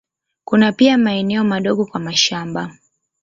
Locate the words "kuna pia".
0.43-0.97